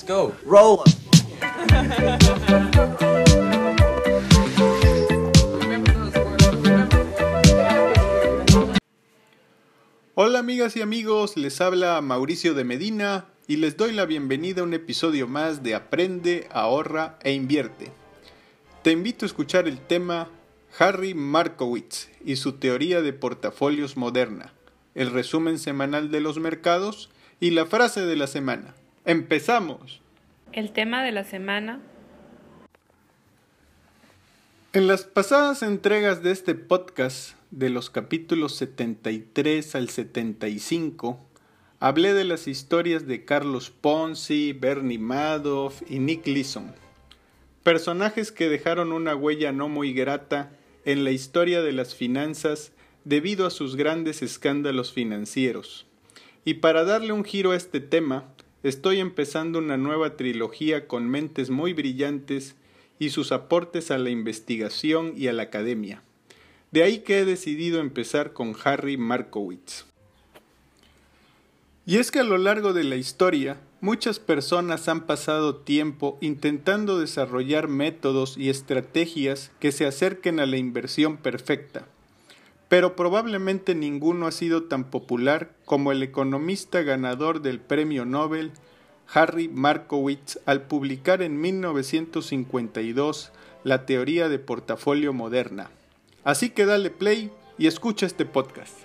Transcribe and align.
Let's 0.00 0.08
go. 0.08 0.32
Roll. 0.46 0.80
Hola 10.14 10.38
amigas 10.38 10.76
y 10.76 10.80
amigos, 10.80 11.36
les 11.36 11.60
habla 11.60 12.00
Mauricio 12.00 12.54
de 12.54 12.64
Medina 12.64 13.26
y 13.46 13.56
les 13.56 13.76
doy 13.76 13.92
la 13.92 14.06
bienvenida 14.06 14.62
a 14.62 14.64
un 14.64 14.72
episodio 14.72 15.26
más 15.26 15.62
de 15.62 15.74
Aprende, 15.74 16.48
ahorra 16.50 17.18
e 17.22 17.32
invierte. 17.32 17.92
Te 18.82 18.92
invito 18.92 19.24
a 19.24 19.28
escuchar 19.28 19.68
el 19.68 19.78
tema 19.80 20.28
Harry 20.78 21.12
Markowitz 21.14 22.08
y 22.24 22.36
su 22.36 22.54
teoría 22.54 23.02
de 23.02 23.12
portafolios 23.12 23.98
moderna, 23.98 24.54
el 24.94 25.10
resumen 25.10 25.58
semanal 25.58 26.10
de 26.10 26.20
los 26.20 26.38
mercados 26.38 27.10
y 27.38 27.50
la 27.50 27.66
frase 27.66 28.02
de 28.02 28.16
la 28.16 28.26
semana. 28.26 28.74
¡Empezamos! 29.06 30.02
El 30.52 30.72
tema 30.72 31.02
de 31.02 31.10
la 31.10 31.24
semana. 31.24 31.80
En 34.74 34.86
las 34.86 35.04
pasadas 35.04 35.62
entregas 35.62 36.22
de 36.22 36.32
este 36.32 36.54
podcast, 36.54 37.34
de 37.50 37.70
los 37.70 37.88
capítulos 37.88 38.56
73 38.56 39.74
al 39.74 39.88
75, 39.88 41.18
hablé 41.80 42.12
de 42.12 42.24
las 42.24 42.46
historias 42.46 43.06
de 43.06 43.24
Carlos 43.24 43.70
Ponzi, 43.70 44.52
Bernie 44.52 44.98
Madoff 44.98 45.80
y 45.88 45.98
Nick 45.98 46.26
Leeson, 46.26 46.74
personajes 47.62 48.30
que 48.30 48.50
dejaron 48.50 48.92
una 48.92 49.16
huella 49.16 49.50
no 49.50 49.70
muy 49.70 49.94
grata 49.94 50.52
en 50.84 51.04
la 51.04 51.10
historia 51.10 51.62
de 51.62 51.72
las 51.72 51.94
finanzas 51.94 52.72
debido 53.04 53.46
a 53.46 53.50
sus 53.50 53.76
grandes 53.76 54.20
escándalos 54.20 54.92
financieros. 54.92 55.86
Y 56.44 56.54
para 56.54 56.84
darle 56.84 57.12
un 57.12 57.24
giro 57.24 57.52
a 57.52 57.56
este 57.56 57.80
tema, 57.80 58.26
estoy 58.62 59.00
empezando 59.00 59.58
una 59.58 59.76
nueva 59.76 60.16
trilogía 60.16 60.86
con 60.86 61.08
mentes 61.08 61.50
muy 61.50 61.72
brillantes 61.72 62.56
y 62.98 63.10
sus 63.10 63.32
aportes 63.32 63.90
a 63.90 63.98
la 63.98 64.10
investigación 64.10 65.14
y 65.16 65.28
a 65.28 65.32
la 65.32 65.44
academia. 65.44 66.02
De 66.70 66.82
ahí 66.82 66.98
que 66.98 67.20
he 67.20 67.24
decidido 67.24 67.80
empezar 67.80 68.32
con 68.32 68.54
Harry 68.62 68.96
Markowitz. 68.96 69.86
Y 71.86 71.96
es 71.96 72.10
que 72.10 72.20
a 72.20 72.24
lo 72.24 72.38
largo 72.38 72.72
de 72.72 72.84
la 72.84 72.96
historia, 72.96 73.56
muchas 73.80 74.20
personas 74.20 74.88
han 74.88 75.06
pasado 75.06 75.56
tiempo 75.56 76.18
intentando 76.20 77.00
desarrollar 77.00 77.66
métodos 77.66 78.36
y 78.36 78.50
estrategias 78.50 79.50
que 79.58 79.72
se 79.72 79.86
acerquen 79.86 80.38
a 80.38 80.46
la 80.46 80.58
inversión 80.58 81.16
perfecta. 81.16 81.86
Pero 82.70 82.94
probablemente 82.94 83.74
ninguno 83.74 84.28
ha 84.28 84.30
sido 84.30 84.62
tan 84.62 84.90
popular 84.90 85.50
como 85.64 85.90
el 85.90 86.04
economista 86.04 86.82
ganador 86.82 87.42
del 87.42 87.58
Premio 87.58 88.04
Nobel, 88.04 88.52
Harry 89.12 89.48
Markowitz, 89.48 90.38
al 90.46 90.68
publicar 90.68 91.20
en 91.20 91.40
1952 91.40 93.32
la 93.64 93.86
teoría 93.86 94.28
de 94.28 94.38
portafolio 94.38 95.12
moderna. 95.12 95.68
Así 96.22 96.50
que 96.50 96.64
dale 96.64 96.90
play 96.90 97.32
y 97.58 97.66
escucha 97.66 98.06
este 98.06 98.24
podcast. 98.24 98.84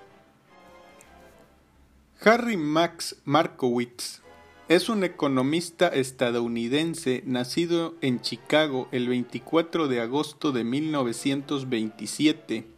Harry 2.21 2.57
Max 2.57 3.17
Markowitz 3.23 4.23
es 4.67 4.89
un 4.89 5.03
economista 5.03 5.89
estadounidense 5.89 7.21
nacido 7.27 7.93
en 8.01 8.19
Chicago 8.19 8.87
el 8.91 9.09
24 9.09 9.87
de 9.87 10.01
agosto 10.01 10.51
de 10.51 10.63
1927 10.63 12.74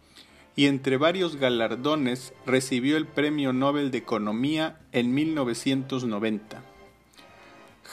y 0.57 0.65
entre 0.65 0.97
varios 0.97 1.37
galardones 1.37 2.33
recibió 2.45 2.97
el 2.97 3.07
Premio 3.07 3.53
Nobel 3.53 3.89
de 3.89 3.99
Economía 3.99 4.81
en 4.91 5.13
1990. 5.13 6.61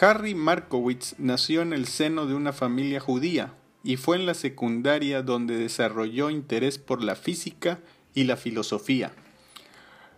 Harry 0.00 0.34
Markowitz 0.34 1.14
nació 1.18 1.62
en 1.62 1.72
el 1.72 1.86
seno 1.86 2.26
de 2.26 2.34
una 2.34 2.52
familia 2.52 2.98
judía 2.98 3.54
y 3.84 3.96
fue 3.96 4.16
en 4.16 4.26
la 4.26 4.34
secundaria 4.34 5.22
donde 5.22 5.56
desarrolló 5.56 6.30
interés 6.30 6.78
por 6.78 7.04
la 7.04 7.14
física 7.14 7.78
y 8.12 8.24
la 8.24 8.36
filosofía 8.36 9.12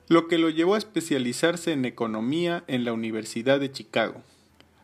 lo 0.09 0.29
que 0.29 0.39
lo 0.39 0.51
llevó 0.51 0.75
a 0.75 0.79
especializarse 0.79 1.73
en 1.73 1.85
economía 1.85 2.65
en 2.69 2.85
la 2.85 2.93
Universidad 2.93 3.59
de 3.59 3.73
Chicago. 3.73 4.23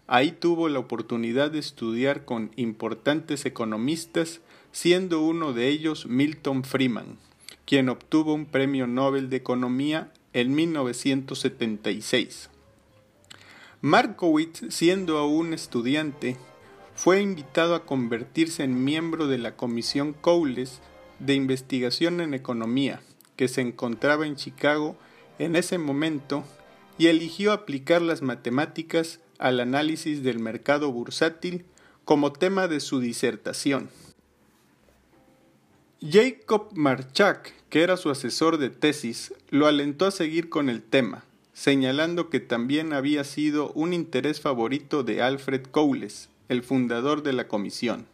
Ahí 0.09 0.33
tuvo 0.33 0.69
la 0.69 0.81
oportunidad 0.81 1.51
de 1.53 1.61
estudiar 1.61 2.25
con 2.25 2.51
importantes 2.57 3.47
economistas, 3.47 4.41
siendo 4.73 5.21
uno 5.23 5.53
de 5.53 5.69
ellos 5.69 6.07
Milton 6.07 6.65
Freeman, 6.65 7.19
quien 7.67 7.89
obtuvo 7.89 8.35
un 8.35 8.47
premio 8.47 8.87
Nobel 8.87 9.31
de 9.31 9.37
Economía 9.37 10.13
en 10.33 10.55
1976. 10.55 12.51
Markowitz, 13.81 14.63
siendo 14.69 15.19
aún 15.19 15.53
estudiante, 15.53 16.37
fue 16.95 17.21
invitado 17.21 17.75
a 17.75 17.85
convertirse 17.85 18.63
en 18.63 18.85
miembro 18.85 19.27
de 19.27 19.39
la 19.39 19.57
Comisión 19.57 20.13
Cowles 20.13 20.81
de 21.19 21.35
Investigación 21.35 22.21
en 22.21 22.35
Economía, 22.35 23.01
que 23.37 23.49
se 23.49 23.61
encontraba 23.61 24.27
en 24.27 24.37
Chicago 24.37 24.97
en 25.39 25.57
ese 25.57 25.79
momento 25.79 26.45
y 26.99 27.07
eligió 27.07 27.53
aplicar 27.53 28.03
las 28.03 28.23
matemáticas 28.23 29.21
al 29.39 29.61
análisis 29.61 30.23
del 30.23 30.39
mercado 30.39 30.93
bursátil 30.93 31.65
como 32.05 32.33
tema 32.33 32.69
de 32.69 32.81
su 32.81 33.01
disertación. 33.01 33.91
Jacob 36.05 36.71
Marchak, 36.75 37.53
que 37.71 37.83
era 37.83 37.97
su 37.97 38.11
asesor 38.11 38.59
de 38.59 38.71
tesis, 38.71 39.33
lo 39.51 39.69
alentó 39.69 40.07
a 40.07 40.11
seguir 40.11 40.49
con 40.49 40.69
el 40.69 40.83
tema, 40.83 41.23
señalando 41.53 42.29
que 42.29 42.41
también 42.41 42.93
había 42.93 43.23
sido 43.23 43.71
un 43.75 43.93
interés 43.93 44.41
favorito 44.41 45.05
de 45.05 45.23
Alfred 45.23 45.63
Cowles, 45.71 46.29
el 46.49 46.65
fundador 46.65 47.23
de 47.23 47.33
la 47.33 47.47
comisión. 47.47 48.07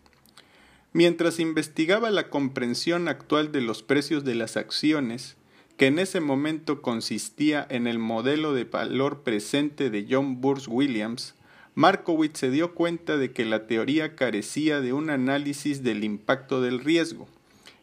Mientras 0.93 1.41
investigaba 1.41 2.11
la 2.11 2.29
comprensión 2.29 3.09
actual 3.09 3.53
de 3.53 3.63
los 3.63 3.83
precios 3.83 4.23
de 4.23 4.35
las 4.35 4.59
acciones, 4.59 5.37
que 5.79 5.87
en 5.87 5.99
ese 5.99 6.21
momento 6.21 6.83
consistía 6.83 7.67
en 7.71 7.87
el 7.87 7.99
modelo 7.99 8.53
de 8.53 8.65
valor 8.65 9.23
presente 9.23 9.89
de 9.89 10.07
John 10.11 10.43
Burns 10.43 10.69
Williams, 10.69 11.37
Markowitz 11.75 12.39
se 12.39 12.51
dio 12.51 12.75
cuenta 12.75 13.17
de 13.17 13.33
que 13.33 13.47
la 13.47 13.67
teoría 13.67 14.15
carecía 14.15 14.83
de 14.83 14.93
un 14.93 15.09
análisis 15.09 15.83
del 15.83 16.05
impacto 16.05 16.61
del 16.61 16.81
riesgo, 16.81 17.29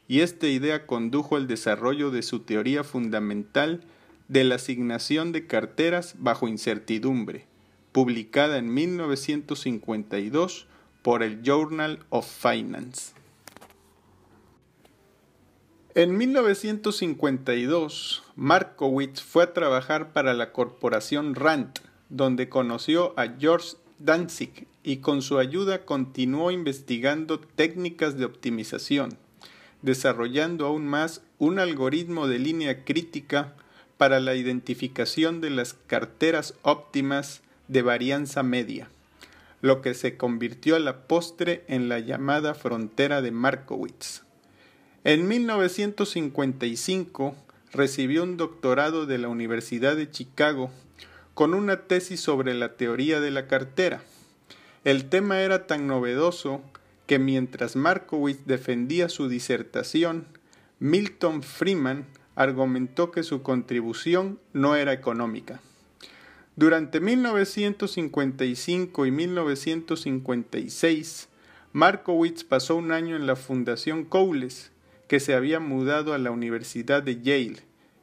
y 0.08 0.22
esta 0.22 0.48
idea 0.48 0.86
condujo 0.86 1.36
al 1.36 1.48
desarrollo 1.48 2.12
de 2.12 2.22
su 2.22 2.42
teoría 2.42 2.84
fundamental 2.84 3.82
de 4.28 4.44
la 4.44 4.56
asignación 4.56 5.32
de 5.32 5.48
carteras 5.48 6.16
bajo 6.20 6.48
incertidumbre, 6.48 7.48
publicada 7.92 8.58
en 8.58 8.72
1952 8.74 10.68
por 11.02 11.24
el 11.24 11.42
Journal 11.44 12.06
of 12.10 12.28
Finance. 12.28 13.14
En 15.94 16.18
1952, 16.18 18.24
Markowitz 18.36 19.22
fue 19.22 19.44
a 19.44 19.54
trabajar 19.54 20.12
para 20.12 20.34
la 20.34 20.52
corporación 20.52 21.36
Rand, 21.36 21.80
donde 22.10 22.50
conoció 22.50 23.18
a 23.18 23.28
George 23.40 23.78
Danzig 24.00 24.68
y 24.84 24.98
con 24.98 25.22
su 25.22 25.40
ayuda 25.40 25.86
continuó 25.86 26.52
investigando 26.52 27.40
técnicas 27.40 28.18
de 28.18 28.26
optimización, 28.26 29.18
desarrollando 29.86 30.66
aún 30.66 30.86
más 30.88 31.22
un 31.38 31.60
algoritmo 31.60 32.28
de 32.28 32.40
línea 32.40 32.84
crítica 32.84 33.54
para 33.98 34.20
la 34.20 34.36
identificación 34.36 35.40
de 35.42 35.52
las 35.52 35.74
carteras 35.74 36.56
óptimas 36.64 37.42
de 37.68 37.84
varianza 37.84 38.44
media, 38.44 38.90
lo 39.62 39.82
que 39.82 39.94
se 39.94 40.18
convirtió 40.18 40.76
a 40.76 40.80
la 40.80 41.08
postre 41.08 41.64
en 41.68 41.88
la 41.88 42.00
llamada 42.00 42.56
frontera 42.56 43.22
de 43.22 43.32
Markowitz. 43.32 44.24
En 45.04 45.28
1955 45.28 47.36
recibió 47.72 48.24
un 48.24 48.38
doctorado 48.38 49.06
de 49.06 49.20
la 49.20 49.28
Universidad 49.28 49.96
de 49.96 50.10
Chicago 50.10 50.72
con 51.36 51.54
una 51.54 51.82
tesis 51.82 52.22
sobre 52.22 52.56
la 52.56 52.74
teoría 52.74 53.20
de 53.20 53.30
la 53.30 53.46
cartera. 53.46 54.02
El 54.84 55.10
tema 55.10 55.42
era 55.42 55.68
tan 55.68 55.86
novedoso 55.86 56.64
que 57.08 57.18
mientras 57.20 57.76
Markowitz 57.76 58.46
defendía 58.46 59.10
su 59.10 59.28
disertación, 59.30 60.26
Milton 60.80 61.44
Freeman 61.44 62.08
argumentó 62.36 63.12
que 63.12 63.22
su 63.24 63.44
contribución 63.44 64.40
no 64.54 64.76
era 64.76 64.94
económica. 64.94 65.62
Durante 66.56 67.00
1955 67.00 69.06
y 69.06 69.12
1956, 69.12 71.30
Markowitz 71.74 72.44
pasó 72.44 72.76
un 72.76 72.92
año 72.92 73.16
en 73.16 73.28
la 73.28 73.36
Fundación 73.36 74.06
Cowles, 74.06 74.72
que 75.08 75.20
se 75.20 75.36
había 75.36 75.60
mudado 75.60 76.14
a 76.14 76.18
la 76.18 76.32
Universidad 76.32 77.04
de 77.04 77.22
Yale 77.22 77.60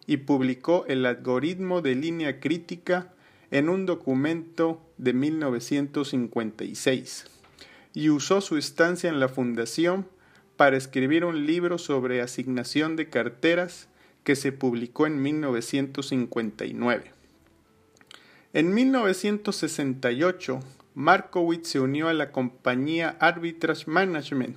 y 0.06 0.18
publicó 0.18 0.84
el 0.86 1.04
algoritmo 1.06 1.82
de 1.82 1.94
línea 1.94 2.40
crítica 2.40 3.14
en 3.50 3.68
un 3.68 3.86
documento 3.86 4.80
de 4.98 5.12
1956 5.12 7.26
y 7.94 8.10
usó 8.10 8.40
su 8.40 8.56
estancia 8.56 9.10
en 9.10 9.20
la 9.20 9.28
fundación 9.28 10.06
para 10.56 10.76
escribir 10.76 11.24
un 11.24 11.46
libro 11.46 11.78
sobre 11.78 12.20
asignación 12.20 12.96
de 12.96 13.08
carteras 13.08 13.88
que 14.24 14.36
se 14.36 14.52
publicó 14.52 15.06
en 15.06 15.20
1959. 15.22 17.12
En 18.52 18.74
1968 18.74 20.60
Markowitz 20.94 21.68
se 21.68 21.80
unió 21.80 22.08
a 22.08 22.12
la 22.12 22.32
compañía 22.32 23.16
Arbitrage 23.18 23.90
Management, 23.90 24.56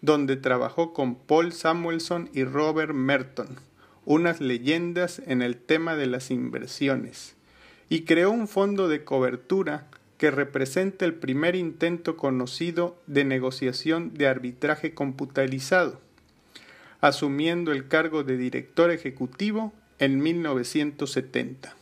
donde 0.00 0.36
trabajó 0.36 0.92
con 0.92 1.16
Paul 1.16 1.52
Samuelson 1.52 2.30
y 2.32 2.44
Robert 2.44 2.94
Merton, 2.94 3.48
unas 4.04 4.40
leyendas 4.40 5.20
en 5.26 5.42
el 5.42 5.56
tema 5.56 5.96
de 5.96 6.06
las 6.06 6.30
inversiones, 6.30 7.34
y 7.88 8.02
creó 8.02 8.30
un 8.30 8.46
fondo 8.46 8.88
de 8.88 9.04
cobertura 9.04 9.88
que 10.22 10.30
representa 10.30 11.04
el 11.04 11.14
primer 11.14 11.56
intento 11.56 12.16
conocido 12.16 12.96
de 13.08 13.24
negociación 13.24 14.14
de 14.14 14.28
arbitraje 14.28 14.94
computarizado, 14.94 16.00
asumiendo 17.00 17.72
el 17.72 17.88
cargo 17.88 18.22
de 18.22 18.36
director 18.36 18.92
ejecutivo 18.92 19.72
en 19.98 20.22
1970. 20.22 21.74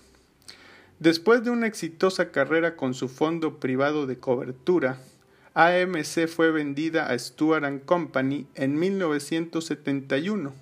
Después 1.01 1.45
de 1.45 1.51
una 1.51 1.67
exitosa 1.67 2.31
carrera 2.31 2.77
con 2.77 2.95
su 2.95 3.11
fondo 3.11 3.61
privado 3.61 4.07
de 4.07 4.17
cobertura, 4.17 4.97
AMC 5.53 6.27
fue 6.27 6.51
vendida 6.51 7.11
a 7.11 7.19
Stuart 7.19 7.85
Company 7.85 8.47
en 8.55 8.79
1971 8.79 10.55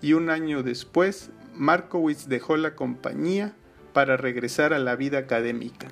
y 0.00 0.14
un 0.14 0.30
año 0.30 0.62
después 0.62 1.28
Markowitz 1.54 2.28
dejó 2.28 2.56
la 2.56 2.74
compañía 2.74 3.52
para 3.92 4.16
regresar 4.16 4.72
a 4.72 4.78
la 4.78 4.96
vida 4.96 5.18
académica. 5.18 5.88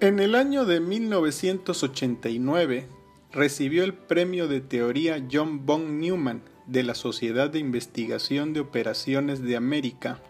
En 0.00 0.20
el 0.20 0.36
año 0.36 0.64
de 0.64 0.78
1989 0.78 2.86
recibió 3.32 3.82
el 3.82 3.94
premio 3.94 4.46
de 4.46 4.60
teoría 4.60 5.26
John 5.28 5.66
von 5.66 5.98
Neumann 5.98 6.40
de 6.68 6.84
la 6.84 6.94
Sociedad 6.94 7.50
de 7.50 7.58
Investigación 7.58 8.52
de 8.52 8.60
Operaciones 8.60 9.42
de 9.42 9.56
América 9.56 10.20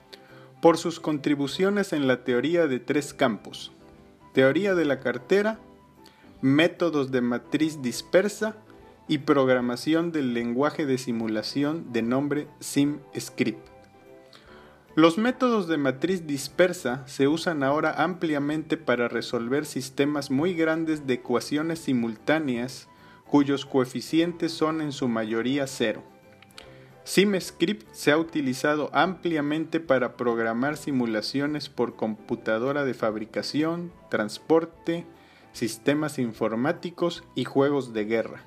por 0.63 0.79
sus 0.79 1.01
contribuciones 1.01 1.93
en 1.93 2.09
la 2.09 2.25
teoría 2.25 2.67
de 2.67 2.81
tres 2.81 3.13
campos, 3.13 3.71
teoría 4.33 4.75
de 4.75 4.87
la 4.87 5.01
cartera, 5.01 5.59
métodos 6.41 7.11
de 7.11 7.21
matriz 7.21 7.83
dispersa 7.83 8.57
y 9.07 9.19
programación 9.19 10.13
del 10.13 10.33
lenguaje 10.33 10.87
de 10.87 10.97
simulación 10.97 11.93
de 11.93 12.01
nombre 12.01 12.49
SimScript. 12.61 13.78
Los 14.99 15.17
métodos 15.17 15.69
de 15.69 15.79
matriz 15.79 16.27
dispersa 16.27 17.07
se 17.07 17.29
usan 17.29 17.63
ahora 17.63 18.03
ampliamente 18.03 18.77
para 18.77 19.07
resolver 19.07 19.65
sistemas 19.65 20.29
muy 20.29 20.55
grandes 20.55 21.07
de 21.07 21.15
ecuaciones 21.15 21.79
simultáneas 21.79 22.89
cuyos 23.25 23.65
coeficientes 23.65 24.51
son 24.51 24.81
en 24.81 24.91
su 24.91 25.07
mayoría 25.07 25.69
cero. 25.69 26.03
SimScript 27.05 27.89
se 27.93 28.11
ha 28.11 28.19
utilizado 28.19 28.91
ampliamente 28.93 29.79
para 29.79 30.17
programar 30.17 30.77
simulaciones 30.77 31.69
por 31.69 31.95
computadora 31.95 32.85
de 32.85 32.95
fabricación, 32.95 33.93
transporte, 34.11 35.07
sistemas 35.53 36.19
informáticos 36.19 37.23
y 37.37 37.45
juegos 37.45 37.93
de 37.93 38.05
guerra. 38.05 38.43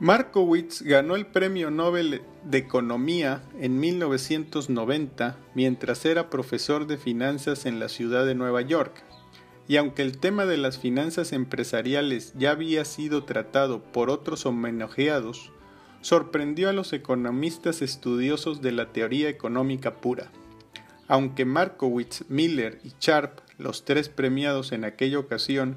Markowitz 0.00 0.82
ganó 0.82 1.14
el 1.14 1.26
Premio 1.26 1.70
Nobel 1.70 2.22
de 2.42 2.58
Economía 2.58 3.42
en 3.60 3.78
1990 3.78 5.38
mientras 5.54 6.04
era 6.04 6.30
profesor 6.30 6.88
de 6.88 6.98
finanzas 6.98 7.64
en 7.64 7.78
la 7.78 7.88
ciudad 7.88 8.26
de 8.26 8.34
Nueva 8.34 8.60
York. 8.62 9.04
Y 9.68 9.76
aunque 9.76 10.02
el 10.02 10.18
tema 10.18 10.46
de 10.46 10.56
las 10.56 10.78
finanzas 10.78 11.32
empresariales 11.32 12.34
ya 12.36 12.50
había 12.50 12.84
sido 12.84 13.24
tratado 13.24 13.84
por 13.84 14.10
otros 14.10 14.46
homenajeados, 14.46 15.52
sorprendió 16.00 16.68
a 16.68 16.72
los 16.72 16.92
economistas 16.92 17.80
estudiosos 17.80 18.60
de 18.60 18.72
la 18.72 18.92
teoría 18.92 19.28
económica 19.28 20.00
pura. 20.00 20.30
Aunque 21.06 21.44
Markowitz, 21.44 22.24
Miller 22.28 22.80
y 22.82 22.92
Sharp, 23.00 23.40
los 23.58 23.84
tres 23.84 24.08
premiados 24.08 24.72
en 24.72 24.84
aquella 24.84 25.20
ocasión, 25.20 25.76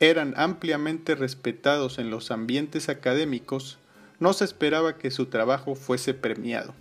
eran 0.00 0.34
ampliamente 0.36 1.14
respetados 1.14 1.98
en 1.98 2.10
los 2.10 2.30
ambientes 2.30 2.88
académicos, 2.88 3.78
no 4.20 4.32
se 4.32 4.44
esperaba 4.44 4.96
que 4.96 5.10
su 5.10 5.26
trabajo 5.26 5.74
fuese 5.74 6.14
premiado. 6.14 6.74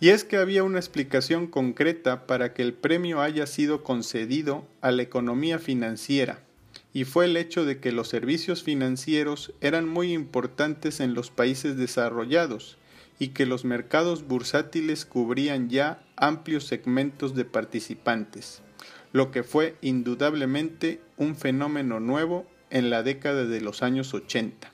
Y 0.00 0.08
es 0.08 0.24
que 0.24 0.36
había 0.36 0.64
una 0.64 0.80
explicación 0.80 1.46
concreta 1.46 2.26
para 2.26 2.54
que 2.54 2.62
el 2.62 2.74
premio 2.74 3.20
haya 3.20 3.46
sido 3.46 3.84
concedido 3.84 4.66
a 4.80 4.90
la 4.90 5.02
economía 5.02 5.60
financiera, 5.60 6.40
y 6.92 7.04
fue 7.04 7.26
el 7.26 7.36
hecho 7.36 7.64
de 7.64 7.78
que 7.78 7.92
los 7.92 8.08
servicios 8.08 8.64
financieros 8.64 9.52
eran 9.60 9.88
muy 9.88 10.12
importantes 10.12 10.98
en 10.98 11.14
los 11.14 11.30
países 11.30 11.76
desarrollados 11.76 12.78
y 13.18 13.28
que 13.28 13.46
los 13.46 13.64
mercados 13.64 14.26
bursátiles 14.26 15.04
cubrían 15.06 15.70
ya 15.70 16.02
amplios 16.16 16.64
segmentos 16.64 17.34
de 17.34 17.44
participantes 17.44 18.62
lo 19.12 19.30
que 19.30 19.42
fue 19.42 19.76
indudablemente 19.82 21.00
un 21.22 21.36
fenómeno 21.36 22.00
nuevo 22.00 22.46
en 22.70 22.90
la 22.90 23.02
década 23.02 23.44
de 23.44 23.60
los 23.60 23.82
años 23.82 24.12
80. 24.12 24.70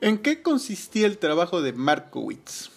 ¿En 0.00 0.18
qué 0.18 0.42
consistía 0.42 1.06
el 1.06 1.18
trabajo 1.18 1.62
de 1.62 1.72
Markowitz? 1.72 2.70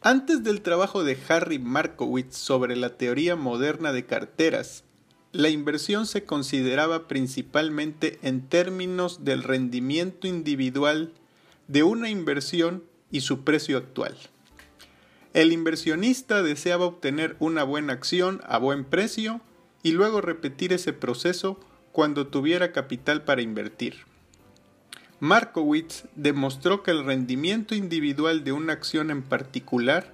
Antes 0.00 0.42
del 0.44 0.60
trabajo 0.60 1.04
de 1.04 1.18
Harry 1.28 1.58
Markowitz 1.58 2.36
sobre 2.36 2.76
la 2.76 2.96
teoría 2.96 3.36
moderna 3.36 3.92
de 3.92 4.06
carteras, 4.06 4.84
la 5.32 5.48
inversión 5.48 6.06
se 6.06 6.24
consideraba 6.24 7.08
principalmente 7.08 8.18
en 8.22 8.48
términos 8.48 9.24
del 9.24 9.42
rendimiento 9.42 10.26
individual 10.26 11.12
de 11.68 11.82
una 11.82 12.08
inversión 12.08 12.84
y 13.10 13.22
su 13.22 13.44
precio 13.44 13.76
actual. 13.76 14.16
El 15.32 15.52
inversionista 15.52 16.42
deseaba 16.42 16.86
obtener 16.86 17.36
una 17.40 17.64
buena 17.64 17.92
acción 17.92 18.40
a 18.46 18.58
buen 18.58 18.84
precio 18.84 19.40
y 19.84 19.92
luego 19.92 20.20
repetir 20.20 20.72
ese 20.72 20.92
proceso 20.92 21.60
cuando 21.92 22.26
tuviera 22.26 22.72
capital 22.72 23.22
para 23.22 23.42
invertir. 23.42 23.98
Markowitz 25.20 26.06
demostró 26.16 26.82
que 26.82 26.90
el 26.90 27.04
rendimiento 27.04 27.76
individual 27.76 28.42
de 28.42 28.52
una 28.52 28.72
acción 28.72 29.12
en 29.12 29.22
particular 29.22 30.12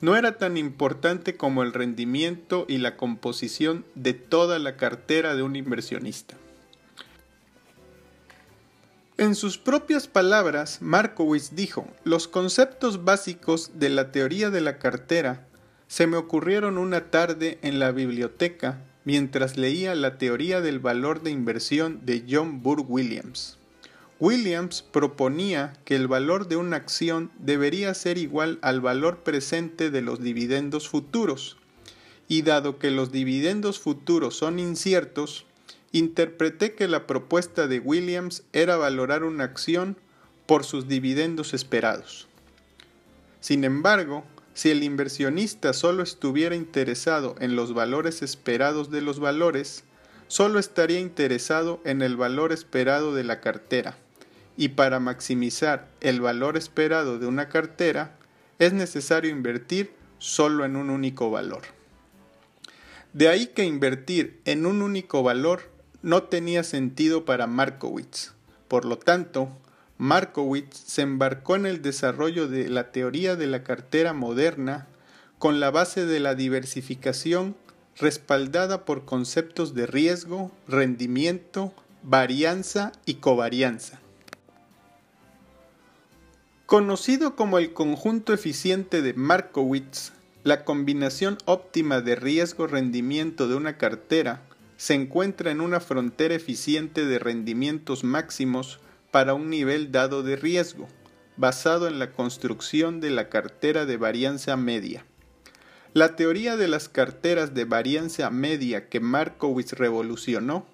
no 0.00 0.16
era 0.16 0.38
tan 0.38 0.56
importante 0.56 1.36
como 1.36 1.62
el 1.62 1.74
rendimiento 1.74 2.64
y 2.68 2.78
la 2.78 2.96
composición 2.96 3.84
de 3.96 4.14
toda 4.14 4.58
la 4.58 4.76
cartera 4.76 5.34
de 5.34 5.42
un 5.42 5.56
inversionista. 5.56 6.36
En 9.18 9.34
sus 9.34 9.58
propias 9.58 10.06
palabras, 10.06 10.80
Markowitz 10.80 11.50
dijo, 11.54 11.86
los 12.04 12.28
conceptos 12.28 13.04
básicos 13.04 13.72
de 13.74 13.90
la 13.90 14.12
teoría 14.12 14.50
de 14.50 14.60
la 14.62 14.78
cartera 14.78 15.46
se 15.88 16.06
me 16.06 16.16
ocurrieron 16.16 16.78
una 16.78 17.10
tarde 17.10 17.58
en 17.62 17.80
la 17.80 17.90
biblioteca 17.90 18.84
mientras 19.04 19.56
leía 19.56 19.94
la 19.94 20.18
teoría 20.18 20.60
del 20.60 20.78
valor 20.78 21.22
de 21.22 21.30
inversión 21.30 22.04
de 22.04 22.24
John 22.28 22.62
Burr 22.62 22.84
Williams. 22.86 23.56
Williams 24.18 24.82
proponía 24.82 25.72
que 25.86 25.96
el 25.96 26.06
valor 26.06 26.46
de 26.46 26.56
una 26.56 26.76
acción 26.76 27.30
debería 27.38 27.94
ser 27.94 28.18
igual 28.18 28.58
al 28.60 28.82
valor 28.82 29.20
presente 29.22 29.90
de 29.90 30.02
los 30.02 30.20
dividendos 30.20 30.88
futuros, 30.88 31.56
y 32.28 32.42
dado 32.42 32.78
que 32.78 32.90
los 32.90 33.10
dividendos 33.10 33.80
futuros 33.80 34.36
son 34.36 34.58
inciertos, 34.58 35.46
interpreté 35.90 36.74
que 36.74 36.86
la 36.86 37.06
propuesta 37.06 37.66
de 37.66 37.80
Williams 37.80 38.44
era 38.52 38.76
valorar 38.76 39.24
una 39.24 39.44
acción 39.44 39.96
por 40.46 40.64
sus 40.64 40.86
dividendos 40.86 41.54
esperados. 41.54 42.28
Sin 43.40 43.64
embargo, 43.64 44.24
si 44.60 44.70
el 44.70 44.82
inversionista 44.82 45.72
solo 45.72 46.02
estuviera 46.02 46.54
interesado 46.54 47.34
en 47.40 47.56
los 47.56 47.72
valores 47.72 48.20
esperados 48.20 48.90
de 48.90 49.00
los 49.00 49.18
valores, 49.18 49.84
solo 50.28 50.58
estaría 50.58 51.00
interesado 51.00 51.80
en 51.86 52.02
el 52.02 52.18
valor 52.18 52.52
esperado 52.52 53.14
de 53.14 53.24
la 53.24 53.40
cartera. 53.40 53.96
Y 54.58 54.68
para 54.68 55.00
maximizar 55.00 55.88
el 56.02 56.20
valor 56.20 56.58
esperado 56.58 57.18
de 57.18 57.26
una 57.26 57.48
cartera, 57.48 58.18
es 58.58 58.74
necesario 58.74 59.30
invertir 59.30 59.94
solo 60.18 60.66
en 60.66 60.76
un 60.76 60.90
único 60.90 61.30
valor. 61.30 61.62
De 63.14 63.28
ahí 63.28 63.46
que 63.46 63.64
invertir 63.64 64.42
en 64.44 64.66
un 64.66 64.82
único 64.82 65.22
valor 65.22 65.70
no 66.02 66.24
tenía 66.24 66.64
sentido 66.64 67.24
para 67.24 67.46
Markowitz. 67.46 68.34
Por 68.68 68.84
lo 68.84 68.98
tanto, 68.98 69.48
Markowitz 70.00 70.78
se 70.86 71.02
embarcó 71.02 71.56
en 71.56 71.66
el 71.66 71.82
desarrollo 71.82 72.48
de 72.48 72.70
la 72.70 72.90
teoría 72.90 73.36
de 73.36 73.46
la 73.46 73.62
cartera 73.62 74.14
moderna 74.14 74.86
con 75.38 75.60
la 75.60 75.70
base 75.70 76.06
de 76.06 76.20
la 76.20 76.34
diversificación 76.34 77.54
respaldada 77.98 78.86
por 78.86 79.04
conceptos 79.04 79.74
de 79.74 79.84
riesgo, 79.86 80.52
rendimiento, 80.66 81.74
varianza 82.02 82.92
y 83.04 83.16
covarianza. 83.16 84.00
Conocido 86.64 87.36
como 87.36 87.58
el 87.58 87.74
conjunto 87.74 88.32
eficiente 88.32 89.02
de 89.02 89.12
Markowitz, 89.12 90.12
la 90.44 90.64
combinación 90.64 91.36
óptima 91.44 92.00
de 92.00 92.16
riesgo-rendimiento 92.16 93.48
de 93.48 93.54
una 93.54 93.76
cartera 93.76 94.40
se 94.78 94.94
encuentra 94.94 95.50
en 95.50 95.60
una 95.60 95.78
frontera 95.78 96.34
eficiente 96.34 97.04
de 97.04 97.18
rendimientos 97.18 98.02
máximos 98.02 98.80
para 99.10 99.34
un 99.34 99.50
nivel 99.50 99.92
dado 99.92 100.22
de 100.22 100.36
riesgo, 100.36 100.88
basado 101.36 101.88
en 101.88 101.98
la 101.98 102.12
construcción 102.12 103.00
de 103.00 103.10
la 103.10 103.28
cartera 103.28 103.86
de 103.86 103.96
varianza 103.96 104.56
media. 104.56 105.04
La 105.92 106.14
teoría 106.14 106.56
de 106.56 106.68
las 106.68 106.88
carteras 106.88 107.54
de 107.54 107.64
varianza 107.64 108.30
media 108.30 108.88
que 108.88 109.00
Markowitz 109.00 109.72
revolucionó 109.72 110.66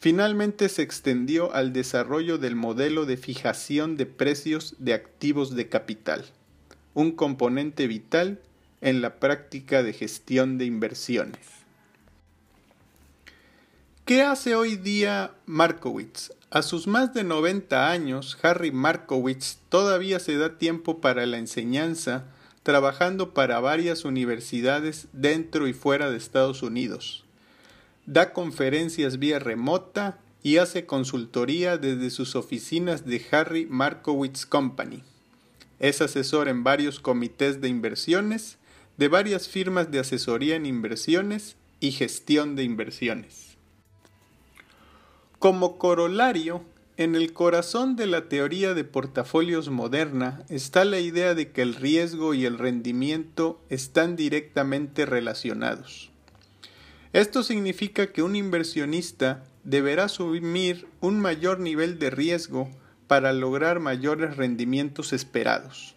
finalmente 0.00 0.68
se 0.68 0.82
extendió 0.82 1.54
al 1.54 1.72
desarrollo 1.72 2.38
del 2.38 2.56
modelo 2.56 3.04
de 3.04 3.16
fijación 3.16 3.96
de 3.96 4.06
precios 4.06 4.74
de 4.78 4.94
activos 4.94 5.54
de 5.54 5.68
capital, 5.68 6.24
un 6.94 7.12
componente 7.12 7.86
vital 7.86 8.40
en 8.80 9.02
la 9.02 9.20
práctica 9.20 9.82
de 9.82 9.92
gestión 9.92 10.58
de 10.58 10.64
inversiones. 10.64 11.46
¿Qué 14.06 14.22
hace 14.22 14.56
hoy 14.56 14.76
día 14.76 15.32
Markowitz? 15.46 16.32
A 16.52 16.62
sus 16.62 16.88
más 16.88 17.14
de 17.14 17.22
90 17.22 17.92
años, 17.92 18.36
Harry 18.42 18.72
Markowitz 18.72 19.58
todavía 19.68 20.18
se 20.18 20.36
da 20.36 20.58
tiempo 20.58 21.00
para 21.00 21.24
la 21.24 21.38
enseñanza 21.38 22.24
trabajando 22.64 23.34
para 23.34 23.60
varias 23.60 24.04
universidades 24.04 25.06
dentro 25.12 25.68
y 25.68 25.72
fuera 25.72 26.10
de 26.10 26.16
Estados 26.16 26.64
Unidos. 26.64 27.24
Da 28.04 28.32
conferencias 28.32 29.20
vía 29.20 29.38
remota 29.38 30.18
y 30.42 30.56
hace 30.56 30.86
consultoría 30.86 31.78
desde 31.78 32.10
sus 32.10 32.34
oficinas 32.34 33.06
de 33.06 33.24
Harry 33.30 33.66
Markowitz 33.66 34.44
Company. 34.44 35.04
Es 35.78 36.00
asesor 36.00 36.48
en 36.48 36.64
varios 36.64 36.98
comités 36.98 37.60
de 37.60 37.68
inversiones, 37.68 38.58
de 38.96 39.06
varias 39.06 39.46
firmas 39.46 39.92
de 39.92 40.00
asesoría 40.00 40.56
en 40.56 40.66
inversiones 40.66 41.54
y 41.78 41.92
gestión 41.92 42.56
de 42.56 42.64
inversiones. 42.64 43.49
Como 45.40 45.78
corolario, 45.78 46.62
en 46.98 47.14
el 47.14 47.32
corazón 47.32 47.96
de 47.96 48.06
la 48.06 48.28
teoría 48.28 48.74
de 48.74 48.84
portafolios 48.84 49.70
moderna 49.70 50.44
está 50.50 50.84
la 50.84 51.00
idea 51.00 51.34
de 51.34 51.50
que 51.50 51.62
el 51.62 51.76
riesgo 51.76 52.34
y 52.34 52.44
el 52.44 52.58
rendimiento 52.58 53.58
están 53.70 54.16
directamente 54.16 55.06
relacionados. 55.06 56.10
Esto 57.14 57.42
significa 57.42 58.12
que 58.12 58.22
un 58.22 58.36
inversionista 58.36 59.42
deberá 59.64 60.04
asumir 60.04 60.86
un 61.00 61.18
mayor 61.20 61.58
nivel 61.58 61.98
de 61.98 62.10
riesgo 62.10 62.68
para 63.06 63.32
lograr 63.32 63.80
mayores 63.80 64.36
rendimientos 64.36 65.14
esperados. 65.14 65.96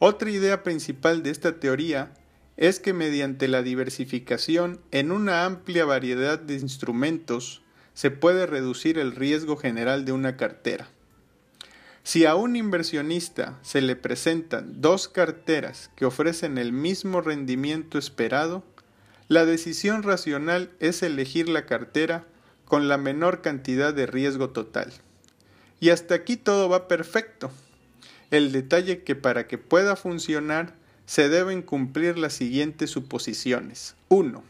Otra 0.00 0.28
idea 0.28 0.64
principal 0.64 1.22
de 1.22 1.30
esta 1.30 1.60
teoría 1.60 2.14
es 2.56 2.80
que 2.80 2.94
mediante 2.94 3.46
la 3.46 3.62
diversificación 3.62 4.80
en 4.90 5.12
una 5.12 5.44
amplia 5.44 5.84
variedad 5.84 6.36
de 6.36 6.54
instrumentos 6.54 7.62
se 7.94 8.10
puede 8.10 8.46
reducir 8.46 8.98
el 8.98 9.12
riesgo 9.12 9.56
general 9.56 10.04
de 10.04 10.12
una 10.12 10.36
cartera. 10.36 10.88
Si 12.02 12.24
a 12.24 12.34
un 12.34 12.56
inversionista 12.56 13.58
se 13.62 13.82
le 13.82 13.94
presentan 13.94 14.80
dos 14.80 15.08
carteras 15.08 15.90
que 15.96 16.06
ofrecen 16.06 16.58
el 16.58 16.72
mismo 16.72 17.20
rendimiento 17.20 17.98
esperado, 17.98 18.64
la 19.28 19.44
decisión 19.44 20.02
racional 20.02 20.70
es 20.80 21.02
elegir 21.02 21.48
la 21.48 21.66
cartera 21.66 22.26
con 22.64 22.88
la 22.88 22.96
menor 22.96 23.42
cantidad 23.42 23.92
de 23.92 24.06
riesgo 24.06 24.50
total. 24.50 24.92
Y 25.78 25.90
hasta 25.90 26.14
aquí 26.14 26.36
todo 26.36 26.68
va 26.68 26.88
perfecto. 26.88 27.50
El 28.30 28.52
detalle 28.52 29.02
que 29.02 29.14
para 29.16 29.46
que 29.46 29.58
pueda 29.58 29.96
funcionar 29.96 30.74
se 31.06 31.28
deben 31.28 31.62
cumplir 31.62 32.18
las 32.18 32.32
siguientes 32.32 32.90
suposiciones. 32.90 33.96
1. 34.08 34.42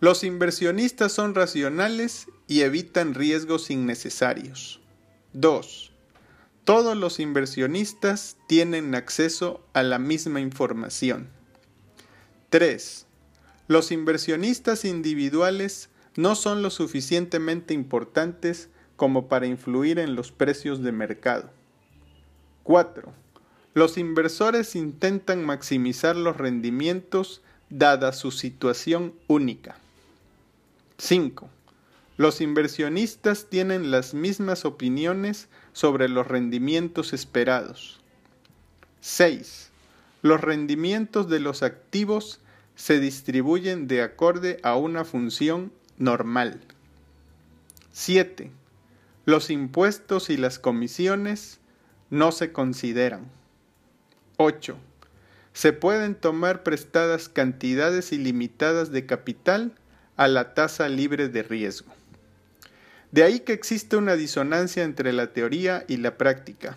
Los 0.00 0.22
inversionistas 0.22 1.10
son 1.10 1.34
racionales 1.34 2.28
y 2.46 2.60
evitan 2.60 3.14
riesgos 3.14 3.68
innecesarios. 3.68 4.80
2. 5.32 5.90
Todos 6.62 6.96
los 6.96 7.18
inversionistas 7.18 8.36
tienen 8.46 8.94
acceso 8.94 9.60
a 9.72 9.82
la 9.82 9.98
misma 9.98 10.40
información. 10.40 11.28
3. 12.50 13.06
Los 13.66 13.90
inversionistas 13.90 14.84
individuales 14.84 15.90
no 16.14 16.36
son 16.36 16.62
lo 16.62 16.70
suficientemente 16.70 17.74
importantes 17.74 18.68
como 18.94 19.26
para 19.26 19.46
influir 19.46 19.98
en 19.98 20.14
los 20.14 20.30
precios 20.30 20.80
de 20.80 20.92
mercado. 20.92 21.50
4. 22.62 23.12
Los 23.74 23.98
inversores 23.98 24.76
intentan 24.76 25.44
maximizar 25.44 26.14
los 26.14 26.36
rendimientos 26.36 27.42
dada 27.68 28.12
su 28.12 28.30
situación 28.30 29.14
única. 29.26 29.76
5. 30.98 31.48
Los 32.16 32.40
inversionistas 32.40 33.46
tienen 33.48 33.92
las 33.92 34.14
mismas 34.14 34.64
opiniones 34.64 35.48
sobre 35.72 36.08
los 36.08 36.26
rendimientos 36.26 37.12
esperados. 37.12 38.00
6. 39.00 39.70
Los 40.22 40.40
rendimientos 40.40 41.28
de 41.28 41.38
los 41.38 41.62
activos 41.62 42.40
se 42.74 42.98
distribuyen 42.98 43.86
de 43.86 44.02
acorde 44.02 44.58
a 44.64 44.74
una 44.74 45.04
función 45.04 45.70
normal. 45.98 46.60
7. 47.92 48.50
Los 49.24 49.50
impuestos 49.50 50.30
y 50.30 50.36
las 50.36 50.58
comisiones 50.58 51.60
no 52.10 52.32
se 52.32 52.50
consideran. 52.50 53.30
8. 54.38 54.76
Se 55.52 55.72
pueden 55.72 56.16
tomar 56.16 56.64
prestadas 56.64 57.28
cantidades 57.28 58.12
ilimitadas 58.12 58.90
de 58.90 59.06
capital 59.06 59.74
a 60.18 60.28
la 60.28 60.52
tasa 60.52 60.88
libre 60.88 61.28
de 61.28 61.42
riesgo. 61.42 61.90
De 63.12 63.22
ahí 63.22 63.40
que 63.40 63.54
existe 63.54 63.96
una 63.96 64.16
disonancia 64.16 64.82
entre 64.82 65.14
la 65.14 65.32
teoría 65.32 65.84
y 65.88 65.96
la 65.96 66.18
práctica. 66.18 66.76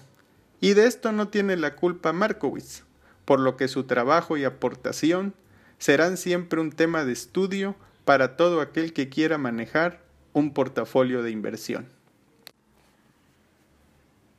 Y 0.62 0.74
de 0.74 0.86
esto 0.86 1.12
no 1.12 1.28
tiene 1.28 1.58
la 1.58 1.76
culpa 1.76 2.14
Markowitz, 2.14 2.84
por 3.26 3.40
lo 3.40 3.58
que 3.58 3.68
su 3.68 3.84
trabajo 3.84 4.38
y 4.38 4.46
aportación 4.46 5.34
serán 5.80 6.16
siempre 6.16 6.62
un 6.62 6.72
tema 6.72 7.04
de 7.04 7.12
estudio 7.12 7.76
para 8.06 8.38
todo 8.38 8.62
aquel 8.62 8.94
que 8.94 9.10
quiera 9.10 9.38
manejar 9.38 10.02
un 10.34 10.54
portafolio 10.54 11.24
de 11.24 11.32
inversión. 11.32 11.88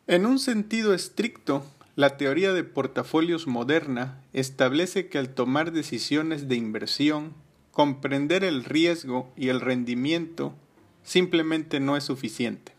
En 0.06 0.26
un 0.26 0.38
sentido 0.38 0.94
estricto, 0.94 1.66
la 1.96 2.16
teoría 2.16 2.52
de 2.52 2.64
portafolios 2.64 3.46
moderna 3.46 4.22
establece 4.32 5.08
que 5.08 5.18
al 5.18 5.30
tomar 5.30 5.72
decisiones 5.72 6.48
de 6.48 6.54
inversión 6.54 7.34
comprender 7.72 8.44
el 8.44 8.64
riesgo 8.64 9.32
y 9.36 9.48
el 9.48 9.60
rendimiento 9.60 10.54
simplemente 11.02 11.80
no 11.80 11.96
es 11.96 12.04
suficiente. 12.04 12.72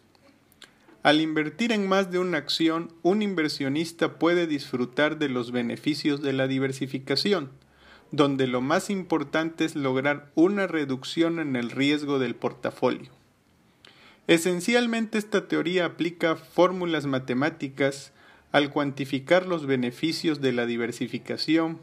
Al 1.02 1.20
invertir 1.20 1.74
en 1.74 1.90
más 1.90 2.12
de 2.12 2.20
una 2.20 2.38
acción, 2.38 2.94
un 3.02 3.22
inversionista 3.22 4.18
puede 4.18 4.48
disfrutar 4.48 5.18
de 5.18 5.28
los 5.28 5.52
beneficios 5.52 6.22
de 6.22 6.32
la 6.32 6.48
diversificación, 6.48 7.52
donde 8.12 8.48
lo 8.48 8.62
más 8.62 8.90
importante 8.90 9.66
es 9.66 9.76
lograr 9.76 10.32
una 10.36 10.68
reducción 10.68 11.40
en 11.40 11.58
el 11.58 11.72
riesgo 11.72 12.20
del 12.20 12.36
portafolio. 12.36 13.12
Esencialmente 14.28 15.18
esta 15.18 15.48
teoría 15.50 15.86
aplica 15.86 16.38
fórmulas 16.38 17.06
matemáticas 17.06 18.14
al 18.54 18.70
cuantificar 18.70 19.48
los 19.48 19.66
beneficios 19.66 20.40
de 20.40 20.54
la 20.54 20.66
diversificación 20.66 21.82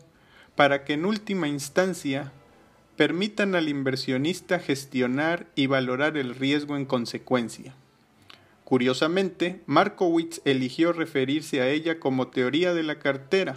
para 0.55 0.85
que 0.85 0.95
en 0.95 1.05
última 1.05 1.49
instancia 1.49 2.33
permitan 3.01 3.55
al 3.55 3.71
inversionista 3.71 4.59
gestionar 4.59 5.47
y 5.55 5.69
valorar 5.69 6.19
el 6.19 6.35
riesgo 6.35 6.77
en 6.77 6.85
consecuencia. 6.85 7.73
Curiosamente, 8.65 9.63
Markowitz 9.65 10.43
eligió 10.45 10.93
referirse 10.93 11.63
a 11.63 11.69
ella 11.71 11.99
como 11.99 12.29
teoría 12.29 12.75
de 12.75 12.83
la 12.83 12.99
cartera, 12.99 13.57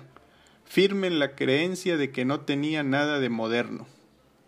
firme 0.63 1.07
en 1.07 1.19
la 1.19 1.35
creencia 1.35 1.97
de 1.97 2.09
que 2.09 2.23
no 2.23 2.39
tenía 2.39 2.83
nada 2.83 3.19
de 3.19 3.27
moderno. 3.27 3.85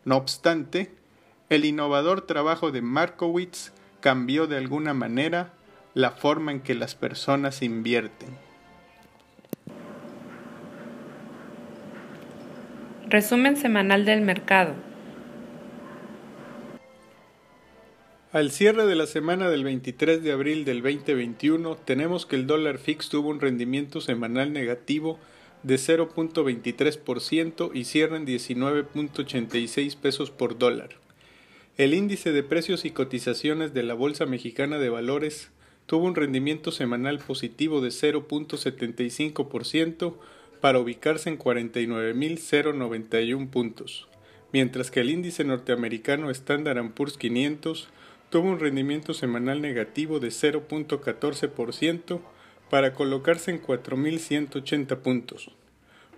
No 0.06 0.16
obstante, 0.16 0.94
el 1.50 1.66
innovador 1.66 2.22
trabajo 2.22 2.72
de 2.72 2.82
Markowitz 2.82 3.74
cambió 4.00 4.48
de 4.48 4.56
alguna 4.56 4.94
manera 4.94 5.52
la 5.94 6.12
forma 6.12 6.54
en 6.54 6.62
que 6.62 6.74
las 6.74 6.96
personas 6.96 7.64
invierten. 7.64 8.30
Resumen 13.15 13.55
semanal 13.55 14.03
del 14.03 14.19
mercado. 14.19 14.74
Al 18.34 18.51
cierre 18.51 18.86
de 18.86 18.95
la 18.95 19.07
semana 19.07 19.50
del 19.50 19.63
23 19.63 20.22
de 20.22 20.34
abril 20.34 20.65
del 20.65 20.81
2021, 20.81 21.77
tenemos 21.77 22.25
que 22.25 22.36
el 22.36 22.45
dólar 22.45 22.77
fix 22.77 23.07
tuvo 23.07 23.29
un 23.29 23.39
rendimiento 23.39 24.01
semanal 24.01 24.51
negativo 24.51 25.17
de 25.63 25.75
0.23% 25.75 27.72
y 27.74 27.86
cierra 27.86 28.17
en 28.17 28.25
19.86 28.25 29.95
pesos 29.95 30.29
por 30.29 30.57
dólar. 30.57 30.89
El 31.77 31.93
índice 31.93 32.34
de 32.34 32.43
precios 32.43 32.84
y 32.84 32.91
cotizaciones 32.91 33.74
de 33.74 33.84
la 33.84 33.93
Bolsa 33.93 34.25
Mexicana 34.25 34.77
de 34.77 34.89
Valores 34.89 35.51
tuvo 35.86 36.03
un 36.03 36.15
rendimiento 36.15 36.74
semanal 36.74 37.19
positivo 37.19 37.79
de 37.79 37.91
0.75% 37.91 40.15
para 40.65 40.79
ubicarse 40.79 41.29
en 41.29 41.38
49.091 41.38 43.50
puntos, 43.51 44.07
mientras 44.51 44.89
que 44.89 45.01
el 45.01 45.12
índice 45.12 45.43
norteamericano 45.43 46.31
Standard 46.31 46.91
Poor's 46.93 47.19
500 47.19 47.88
tuvo 48.31 48.50
un 48.50 48.60
rendimiento 48.60 49.13
semanal 49.13 49.62
negativo 49.62 50.19
de 50.19 50.29
0.14% 50.29 52.19
para 52.72 52.95
colocarse 52.95 53.51
en 53.51 53.62
4.180 53.62 54.98
puntos. 55.03 55.51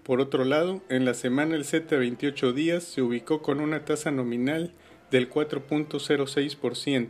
Por 0.04 0.22
otro 0.22 0.46
lado, 0.46 0.82
en 0.88 1.04
la 1.04 1.14
semana 1.14 1.58
el 1.58 1.66
Z 1.66 1.98
28 1.98 2.54
días 2.54 2.86
se 2.86 3.02
ubicó 3.02 3.42
con 3.42 3.60
una 3.60 3.84
tasa 3.84 4.12
nominal 4.12 4.72
del 5.12 5.30
4.06%. 5.30 7.10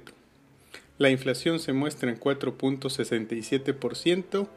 La 0.98 1.12
inflación 1.12 1.60
se 1.60 1.72
muestra 1.72 2.10
en 2.10 2.20
4.67% 2.20 4.48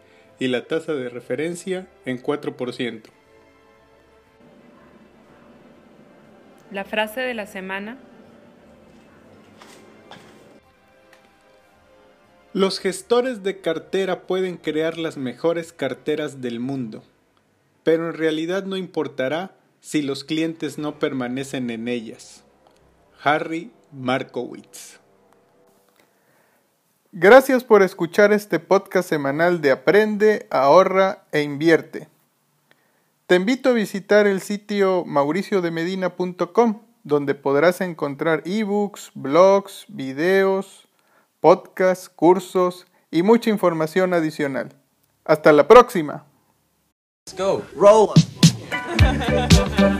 y 0.41 0.49
la 0.49 0.65
tasa 0.65 0.95
de 0.95 1.09
referencia 1.09 1.87
en 2.05 2.21
4%. 2.21 3.03
La 6.73 6.85
frase 6.85 7.21
de 7.21 7.35
la 7.35 7.47
semana. 7.47 7.99
Los 12.53 12.81
gestores 12.81 13.45
de 13.45 13.61
cartera 13.61 14.23
pueden 14.23 14.57
crear 14.57 14.99
las 14.99 15.17
mejores 15.17 15.73
carteras 15.73 16.41
del 16.41 16.59
mundo, 16.59 17.05
pero 17.85 18.09
en 18.09 18.15
realidad 18.15 18.65
no 18.65 18.77
importará 18.77 19.53
si 19.81 20.03
los 20.03 20.25
clientes 20.25 20.79
no 20.79 20.99
permanecen 20.99 21.71
en 21.71 21.87
ellas. 21.87 22.45
Harry 23.23 23.71
Markowitz 23.93 25.00
Gracias 27.13 27.65
por 27.65 27.83
escuchar 27.83 28.33
este 28.33 28.61
podcast 28.61 29.09
semanal 29.09 29.61
de 29.61 29.73
Aprende, 29.73 30.47
ahorra 30.49 31.25
e 31.33 31.43
invierte. 31.43 32.09
Te 33.27 33.35
invito 33.35 33.71
a 33.71 33.73
visitar 33.73 34.29
el 34.29 34.41
sitio 34.41 35.05
mauriciodemedina.com, 35.05 36.83
donde 37.03 37.35
podrás 37.35 37.81
encontrar 37.81 38.43
ebooks, 38.45 39.11
blogs, 39.15 39.87
videos, 39.89 40.87
podcasts, 41.41 42.09
cursos 42.09 42.87
y 43.11 43.25
mucha 43.25 43.51
información 43.51 44.15
adicional. 44.15 44.77
Hasta 45.25 45.53
la 45.53 45.67
próxima. 45.67 46.27
Let's 47.27 47.37
go. 47.37 47.63
Roll. 47.75 48.11